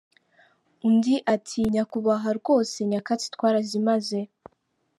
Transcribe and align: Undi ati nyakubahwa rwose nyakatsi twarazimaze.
Undi 0.87 1.15
ati 1.35 1.59
nyakubahwa 1.73 2.31
rwose 2.39 2.77
nyakatsi 2.89 3.27
twarazimaze. 3.35 4.19